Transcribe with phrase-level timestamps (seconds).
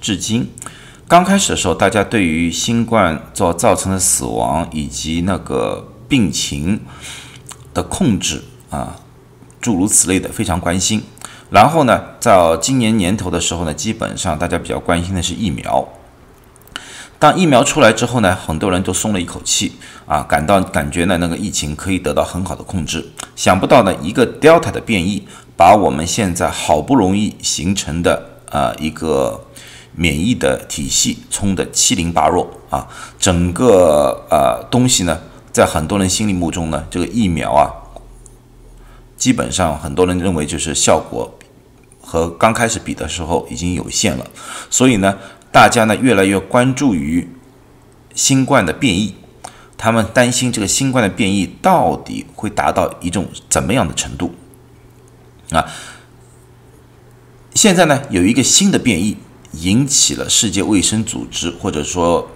[0.00, 0.50] 至今，
[1.06, 6.80] 刚开始的时候，大家对于新冠造造成的死亡以及那个病情
[7.72, 8.96] 的控制啊，
[9.60, 11.02] 诸如此类的非常关心。
[11.50, 15.88] 然后呢，在今年年头的时候呢，基本上大家比较关心的是疫苗。
[17.18, 19.72] 当疫苗出来之后呢，很多人都松了一口气
[20.06, 23.10] 啊，感到感觉呢那个疫情可以得到很好的控制。
[23.36, 25.26] 想不到呢，一个 Delta 的变异，
[25.56, 29.44] 把我们现在好不容易形成的啊一个
[29.94, 32.88] 免疫的体系冲得七零八落啊，
[33.18, 35.20] 整个呃东西呢，
[35.52, 37.70] 在很多人心里目中呢，这个疫苗啊，
[39.16, 41.34] 基本上很多人认为就是效果。
[42.02, 44.26] 和刚开始比的时候已经有限了，
[44.68, 45.16] 所以呢，
[45.52, 47.30] 大家呢越来越关注于
[48.16, 49.14] 新冠的变异，
[49.76, 54.34] 他们担心这个新冠的变异到底会达到一种怎么样的程度
[55.50, 55.66] 啊？
[57.54, 59.16] 现在呢有一个新的变异
[59.52, 62.30] 引起了世界卫生组织或者说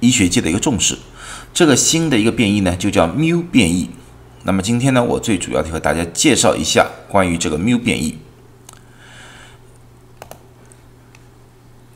[0.00, 0.98] 医学界的一个重视，
[1.54, 3.90] 这个新的一个变异呢就叫 Mu 变异。
[4.44, 8.18] 那么今天呢，我最主要的和大家介绍一下关于这个 Mu 变异。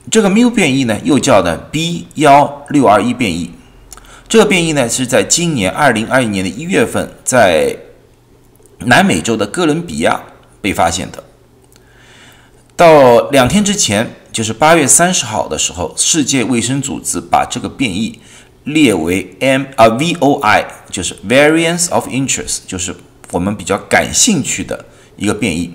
[0.09, 3.51] 这个 mu 变异呢，又叫呢 B 幺六二一变异。
[4.29, 7.77] 这个变异呢，是在今年二零二一年的一月份，在
[8.79, 10.23] 南美洲的哥伦比亚
[10.63, 11.23] 被发现的。
[12.77, 18.21] 到两天之前，就是八月三十号的时候，世界卫生组织把这个变异
[18.65, 22.95] 列为 M 啊 VOI，就是 Variants of Interest，就是
[23.31, 24.85] 我们比较感兴趣的
[25.17, 25.73] 一个变异。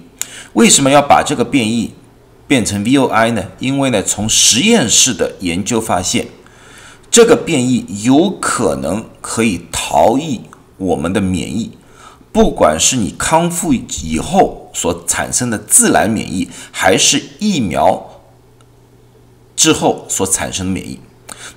[0.54, 1.94] 为什么要把这个变异？
[2.46, 3.46] 变成 VOI 呢？
[3.58, 6.28] 因为呢，从实验室的研究发现，
[7.10, 10.42] 这个变异有可能可以逃逸
[10.78, 11.72] 我们的免疫，
[12.32, 18.22] 不管是你康复以后所产生的自然免疫，还是疫苗
[19.56, 21.00] 之后所产生的免疫，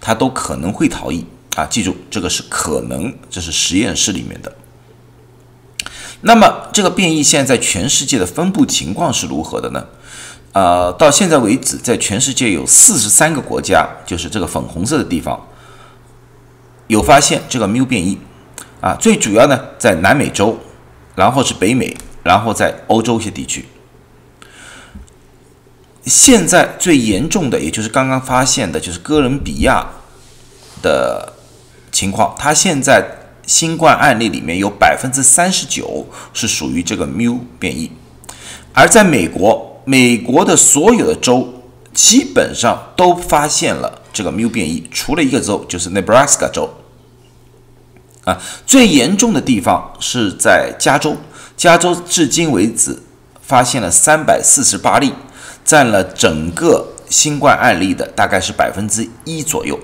[0.00, 1.24] 它都可能会逃逸
[1.56, 1.64] 啊！
[1.66, 4.52] 记住，这个是可能，这是实验室里面的。
[6.22, 9.86] 那么，这个变异现在全世界的分布情况是如何的呢？
[10.52, 15.48] 呃，到现在为止，在全世界有四十三个国家，就是这个粉红色的地方，
[16.86, 18.18] 有发现这个 mu 变异
[18.80, 18.96] 啊。
[18.98, 20.58] 最主要呢，在南美洲，
[21.14, 23.64] 然后是北美，然后在欧洲一些地区。
[26.04, 29.86] 现在最严重的，也就是刚刚发现的，就是哥伦比亚
[30.82, 31.34] 的
[31.92, 32.34] 情况。
[32.36, 33.06] 它现在
[33.46, 37.92] 新冠案例里面有百分之三十九是属于这个 mu 变异，
[38.72, 39.70] 而在美国。
[39.86, 41.62] 美国的所有的州
[41.92, 46.70] 基本上都发现了这个 mu 变异，除了一个州，就是 Nebraska 州。
[48.24, 51.14] 啊，最严重的地方是在加州，
[51.56, 53.02] 加州至今为止
[53.42, 55.12] 发现了三百四十八例，
[55.64, 59.78] 占了整个新冠案例的大概是百分之一左右。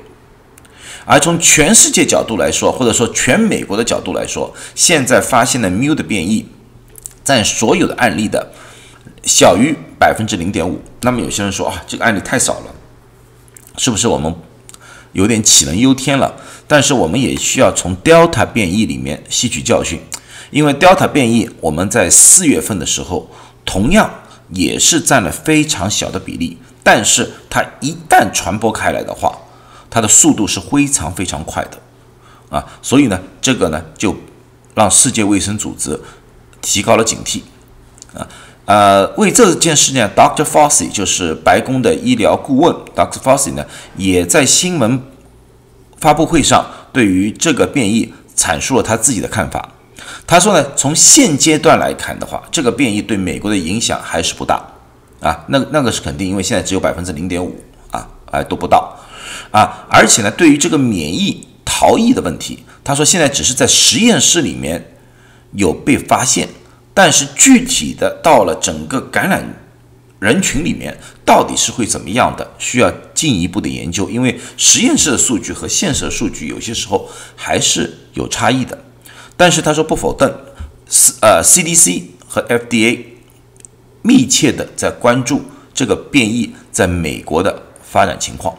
[1.05, 6.47] 而从全世界角度来说，或者说全美国的角度来说，现在发现的 mu 的变异
[7.25, 8.53] 占所有的案例的。
[9.23, 12.75] 小于百分之零点五，那么有些人说啊，这个案例太少了，
[13.77, 14.35] 是不是我们
[15.13, 16.37] 有点杞人忧天了？
[16.67, 20.01] 但是我们也需要从 Delta 变异里面吸取教训，
[20.51, 23.31] 因为 Delta 变异我们在四月份的时候
[23.65, 24.11] 同样
[24.51, 29.39] 也是占了非常小的比例，但是它一旦传播开来的话，
[29.89, 31.79] 它的速度是非常非常快的
[32.51, 34.17] 啊，所以呢，这个呢就
[34.75, 36.01] 让世界卫生组织
[36.61, 37.43] 提高了警惕
[38.13, 38.27] 啊。
[38.65, 40.45] 呃，为这件事呢，Dr.
[40.45, 43.19] Fauci 就是白宫的医疗顾问，Dr.
[43.19, 43.65] Fauci 呢
[43.97, 45.03] 也在新闻
[45.99, 49.69] 发布会上对于这个变异阐述了他自己的看法。
[50.27, 54.63] 他说呢，从现阶段来看的话，这个变异对美国的影响还是不大
[55.21, 55.45] 啊。
[55.49, 57.59] 那那个是肯定，因为现在只有百分之零点五
[57.91, 58.97] 啊，哎都不到
[59.51, 59.87] 啊。
[59.91, 64.93] 而且呢，对于这个免疫逃逸的问题，他说现在只是在实验室里面
[65.53, 66.49] 有被发现。
[66.93, 69.43] 但是具体的到了整个感染
[70.19, 78.77] 人群里面，到底是会怎么样的，需要进一步的研究，因为实验室的数据和现实的数据有些时候还是有差异的。
[79.41, 80.31] 但是他说不否认，
[80.87, 82.99] 是呃 CDC 和 FDA
[84.03, 85.41] 密切的在关注
[85.73, 88.55] 这个变异在美国的发展情况。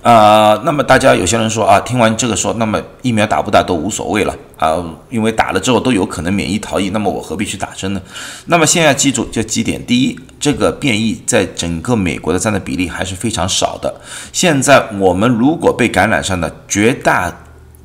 [0.00, 8.00] 啊，那么大家有些人说啊，听完这个说，那么疫苗打不打都无所谓了啊，因为打了之后都有可能免疫逃逸，那么我何必去打针呢？
[8.46, 14.00] 那么现在记住这几点：第一，这个变异在整个美国的占的比例还是非常少的。
[14.32, 17.30] 现在我们如果被感染上的绝大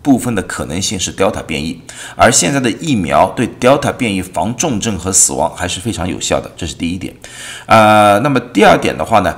[0.04, 1.80] 部分的可能性是 Delta 变异，
[2.16, 7.16] 而现在的疫苗对 Delta 变异防重症和死亡还是非常有效的，这是第一点。
[7.68, 9.36] 啊，那么第二点的话呢，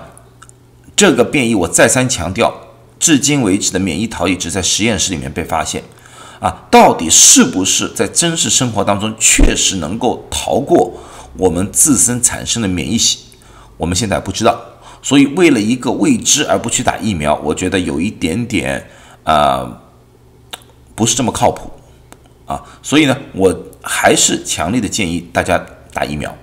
[0.95, 2.54] 这个变异我再三强调，
[2.98, 5.83] 至今为止的免疫逃逸只在实验室里面被发现，
[6.39, 10.94] 啊，到底是不是在真实生活当中确实能够逃过
[11.36, 13.19] 我们自身产生的免疫系，
[13.75, 14.57] 我们现在不知道。
[15.01, 18.88] 所以为了一个未知而不去打疫苗，我觉得有一点点
[19.25, 19.80] 啊。
[20.95, 21.71] 不是这么靠谱
[22.45, 25.63] 啊，所以呢，我还是强烈的建议大家
[25.93, 26.35] 打疫苗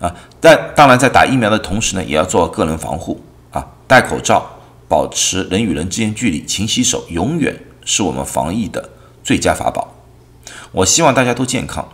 [0.00, 0.14] 啊。
[0.40, 3.20] 但当然，在打疫苗的同时呢，也要做个人防护
[3.50, 4.58] 啊，戴口罩，
[4.88, 8.90] 保持人与人之间距离，勤洗手，永远是我们防疫的
[9.22, 9.94] 最佳法宝。
[10.72, 11.88] 我希望大家都健康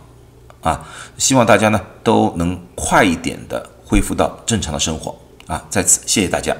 [0.61, 5.15] 啊，希望大家呢都能快一点的恢复到正常的生活
[5.47, 5.65] 啊。
[5.69, 6.55] 在此，谢谢大家。